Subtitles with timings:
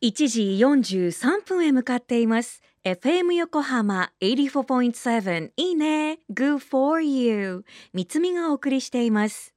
[0.00, 2.62] 1時43分へ向かっています。
[2.84, 6.20] FM 横浜84.7いいね。
[6.32, 9.56] Good for you 三つみがお送りしています。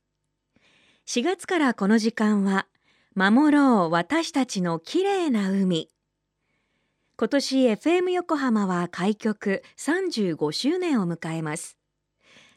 [1.05, 2.65] 4月からこの時間は
[3.13, 5.89] 守ろう私たちの綺麗な海。
[7.17, 11.77] 今年 FM 横浜は開局35周年を迎えます。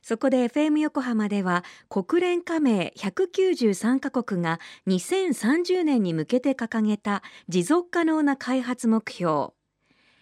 [0.06, 9.52] そこで FM 横浜では国連加盟193カ国が2030年に向けて掲げた持続可能な開発目標。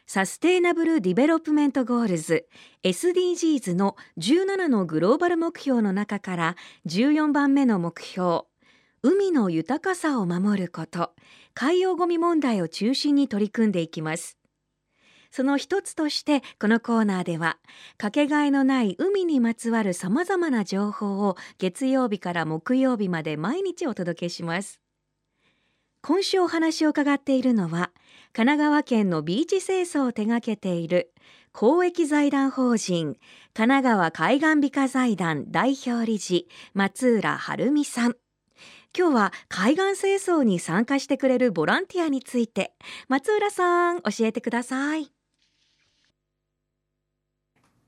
[0.06, 2.46] Sustainable Development Goals
[2.84, 6.56] SDGs の17のグローバル目標の中から
[6.86, 8.42] 14番目の目標。
[9.02, 11.12] 海の豊かさを守ること。
[11.54, 14.38] 海洋ごみ問題を中心に取り組んでいきます。
[15.32, 17.56] その一つとしてこのコーナーでは
[17.96, 24.78] かけがえのない海にまつわるさまざまな情報を月曜日から木曜日まで毎日お届けします。
[26.02, 27.92] 今週お話を伺っているのは
[28.32, 31.12] 神奈川県のビーチ清掃を手掛けている
[31.52, 33.14] 公益財団法人
[33.54, 38.16] 神奈川海岸美化財団代表理事松浦晴美さん。
[38.94, 42.74] 今日は海岸清掃に参加してくれるボランティアについて
[43.08, 45.10] 松浦さん教えてください。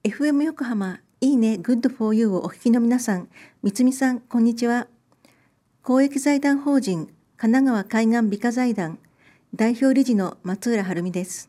[0.06, 3.26] FM 横浜いいね Good for You をお聞きの皆さん、
[3.62, 4.86] 三つみさん、こんにちは。
[5.82, 8.98] 公益財団法人神奈川海岸美化財団
[9.54, 11.48] 代表理事の松浦晴美です。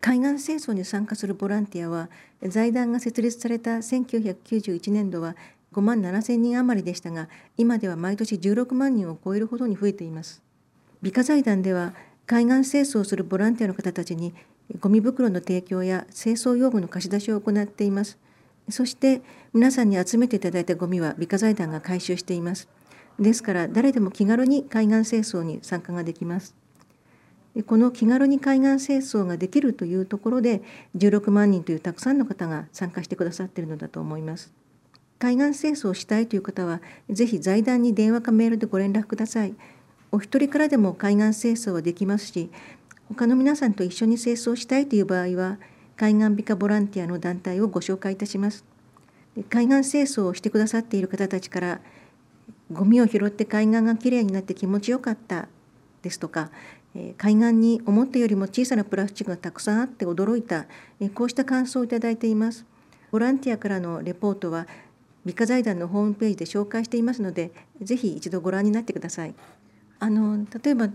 [0.00, 2.10] 海岸清掃に参加するボランティアは、
[2.42, 5.36] 財団が設立された1991年度は
[5.72, 10.42] 5万7千人余りでしたが、今では毎年16万人を超えるほどに増えています。
[11.02, 11.94] 美化財団では、
[12.26, 14.34] 海岸清掃をするボランティアの方たちに
[14.80, 18.18] ゴミ袋の提供や清掃用具の貸し出しを行っています。
[18.68, 22.68] そして皆さんに集めていただいたゴミは美化財団が回収しています。
[23.18, 26.54] ですから誰でも気軽に海岸清掃に参加ができます。
[27.66, 30.62] この気軽に海岸清掃ができるというところで
[30.96, 34.52] 16万人というたくさんの方が参加してくださっているのだと思います。
[35.18, 39.54] 海岸清掃をしたいという方はぜひ財団に電話かメールでご連絡ください。
[40.12, 42.50] お一人からでも海岸清掃はできますし
[43.08, 45.58] 他の皆さんと一緒に清掃したいという場合は
[45.96, 48.64] 海岸美化ボランティアの団体をご紹介いたします。
[49.48, 51.80] 海岸清掃をしてくださっている方たちから
[52.72, 55.48] ゴミを拾って海岸がきれいになって気持ちよかった
[56.02, 56.50] ですとか
[57.18, 60.64] 海岸に思ったよりも小さなプラスチックがたくさんあって驚いた
[61.14, 62.64] こうした感想をいただいています。
[63.12, 64.66] ボランティアからのレポートは
[65.24, 67.50] 美化財団のホームページで紹介していますので
[67.82, 69.34] ぜひ一度ご覧になってください。
[69.98, 70.88] あの例えば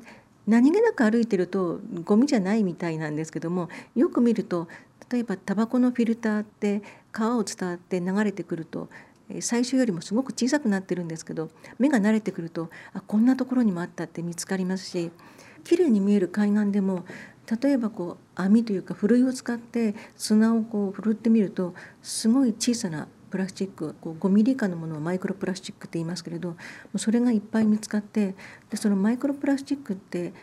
[0.47, 4.67] 何気なく歩いてるとゴミじゃないみたいなんですけどもよく見ると
[5.11, 6.81] 例えばタバコのフィルターって
[7.11, 8.89] 川を伝わって流れてくると
[9.39, 15.11] 最初よりもすごく小さくなってるんですけど目が慣れてくるとあこんなところにもあったって見つかりますし
[15.63, 17.05] 綺麗に見える海岸でも
[17.61, 26.55] 例えばこう網というかふるいを使って砂をこうふるってみるとすごい小さなプラスチックこう5ミリ以下のものをマイクロプラスチックって言いますけれど
[26.97, 28.35] それがいっぱい見つかって
[28.69, 30.33] でそのマイクロプラスチックって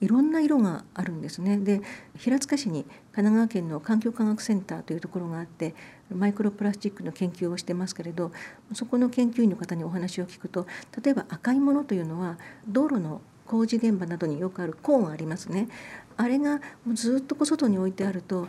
[0.00, 1.58] いろんな色があるんですね。
[1.58, 1.80] で
[2.16, 5.74] 平塚市に神奈川県の環境科学センターというところがあって
[6.08, 8.30] マイクロプラスチックの研究をしてますけれど
[8.74, 10.66] そこの研究員の方にお話を聞くと
[11.02, 12.38] 例えば赤いものというのは
[12.68, 15.68] 道路の工事現場などによくあるコーンありますね。
[16.16, 16.60] あれが
[16.92, 18.46] ずっとこ外に置いてあると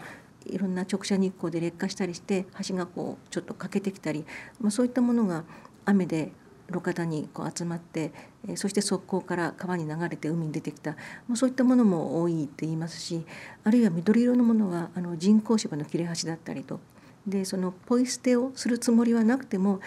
[0.48, 4.26] いろんな直射日光で劣化したりして橋がこうちょっと欠けてきたり、
[4.60, 5.44] まあ、そういったものが
[5.86, 6.32] 雨で
[6.70, 8.12] 路肩にこう集まって
[8.56, 10.96] そして側溝から川に流れて海に出てきた。
[11.36, 13.26] そういったものも多いって言いますし
[13.64, 16.80] あるいは緑色のものはあの人工芝の切れ端だったりと。
[17.28, 19.80] でそのポイ捨てをするつもりはなくても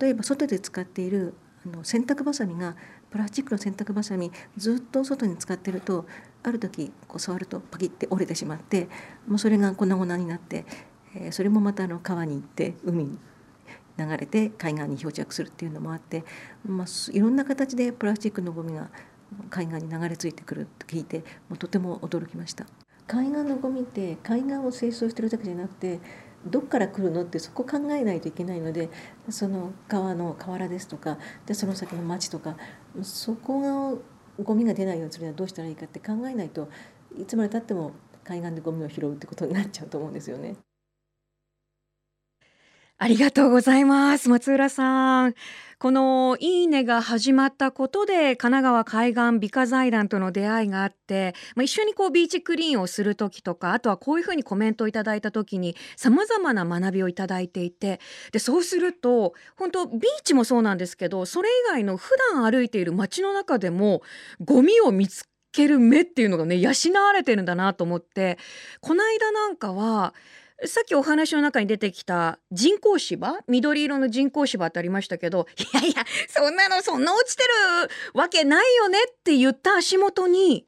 [0.00, 1.34] 例えば外で使っている
[1.66, 2.76] あの洗濯ばさみが
[3.10, 6.06] プラスチックの洗濯ばさみずっと外に使ってると
[6.48, 8.88] ある時こう触るとパキッて折れてしまって
[9.26, 10.64] もうそれが粉々になって、
[11.14, 13.18] えー、それもまたあの川に行って海に
[13.98, 16.24] 流れて海岸に漂着するっていうのもあって、
[16.64, 18.90] まあ、いろんな形でプラスチックのゴミが
[19.50, 21.18] 海岸に流れ着いてくると聞いて
[21.48, 22.66] もうとても驚きました。
[23.06, 26.00] 海岸のゴミって海岸を清掃してるだけじゃなくて
[26.44, 28.88] どっから来るのってそこ考えないといけないので
[29.30, 32.56] その川の河原ですとかでその先の町とか
[33.02, 33.98] そこが
[34.42, 36.68] ゴミが出ないようにするにはどうしたらいいかって考えないと
[37.18, 37.92] いつまでたっても
[38.24, 40.56] 海岸でゴミを拾うってことになっちゃうと思うんですよね。
[42.98, 44.30] ありがとうございます。
[44.30, 45.34] 松浦さん。
[45.78, 58.00] このいいねが始まったことで神奈川海岸美化財団との出会いがあって、まあ、一緒にこうビーチクリーンをする時とかあとはこういうふうにコメントをいただいた時にさまざまな学びをいただいていて
[58.32, 64.00] でそうすると本当ビーチもそうなんですけどそれ以外の普段歩いている街の中でも
[64.42, 66.70] ゴミを見つける目っていうのがね養
[67.04, 68.38] われてるんだなと思って
[68.80, 70.14] この間なんかは
[70.64, 73.40] さっきお話の中に出てきた人工芝？
[73.46, 80.66] 緑色の人工芝ってありましたけどいやいやそんなのそんな落ちてるわけないよねって言った足元に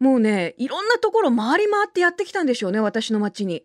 [0.00, 3.64] もうねいろんなところ回り回ってやってきたんでしょうね私の街に。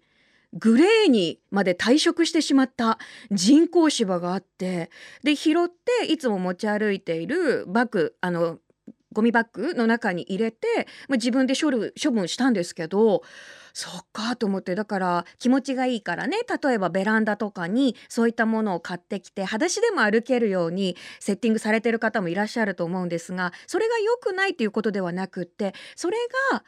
[0.56, 3.00] グレーにまで退色してしまった
[3.32, 4.92] 人工芝があって
[5.24, 8.60] で拾っていつも持ち歩いているバッグあの
[9.14, 11.72] ゴミバッグの中に入れて、まあ、自分で処
[12.12, 13.24] 分したんですけど
[13.74, 26.18] そっかと思ってだから気持ちがいいからね例えばベランダとかにそういったものを買ってきて裸足でも歩けるようにセッティングされてる方もいらっしゃると思うんですがそれが良くないということではなくってそれ
[26.52, 26.64] が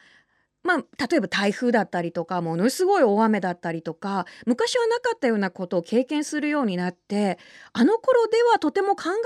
[0.66, 7.38] まあ、例えば台風だったりとかものすごい大雨だったりとか昔はなかったようなことを経験するようになって
[7.72, 9.18] あの頃ではとても考えられ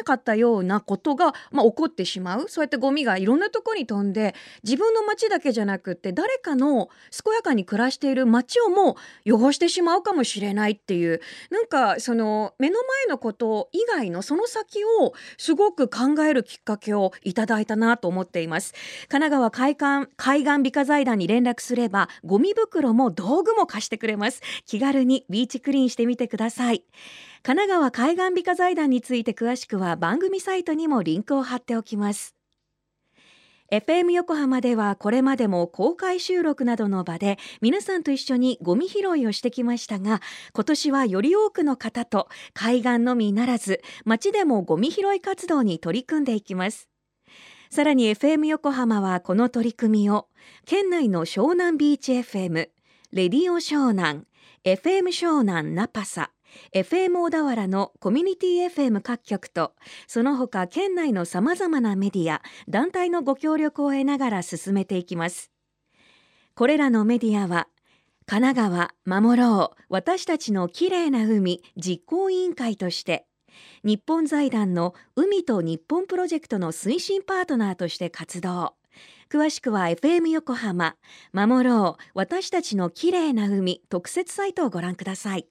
[0.00, 4.34] なかったようなことが、まあ、起こってしまうそうやってゴミがいろんなとこに飛んで
[4.64, 8.96] 自分の街だけじゃなくって誰かの健やかに暮らしている街をも
[9.26, 11.20] う汚してしまうかもしれないっていう
[11.50, 18.72] なんかその目の前のこと以外のその先をすごく考えるきっかけをいただいたなと思っています。
[19.08, 26.84] 神奈川海岸海岸美化財団に連絡すればゴミ袋も道具も貸してくれます気軽にビーチクリーンしてみてください
[27.42, 32.34] 神奈川海岸美化財団について詳しくは番組サイトにもリンクを貼っておきます
[33.72, 40.20] FM 横浜ではこれまでも公開収録などの場で皆さんと一緒にゴミ拾いをしてきましたが
[40.52, 46.88] 今年はより多くの方と海岸のみならず街でもゴミ拾い活動に取り組んでいきます
[47.76, 50.28] さらに FM 横浜はこの取り組みを
[50.64, 52.70] 県内の湘南ビーチ FM、
[53.12, 54.22] レディオ湘南、
[54.64, 56.30] FM 湘南ナパサ、
[56.72, 59.74] FM 小田原のコミュニティ FM 各局と
[60.06, 65.50] その他県内のさまざまなメディア団体のご協力を得ながら進めていきます。
[66.54, 67.68] これらのメディアは
[68.24, 73.26] 神奈川守ろう私たちのきれいな海実行委員会として
[73.84, 78.74] 日本財団の海と日本プロジェクトの推進パートナーとして活動。
[79.28, 80.96] 詳しくは FM 横浜。
[81.32, 82.02] 守ろう。
[82.14, 85.46] 私たちのきれいな海特設サイトをご覧ください。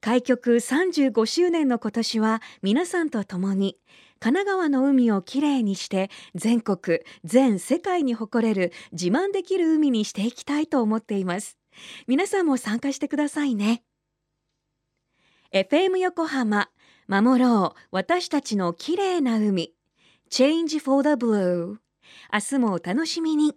[0.00, 3.78] 開局35周年の今年は皆さんと共に
[4.20, 11.58] 神奈川の海をきれいにして全国全世界に誇れる自慢できる海にしていきたいと思っています。
[12.06, 13.82] 皆さんも参加してくださいね。
[15.54, 16.68] FM 横浜
[17.06, 19.72] 守ろう私たちの綺麗な海。
[20.28, 21.76] Change for the Blue
[22.32, 23.54] 明日もお楽しみに。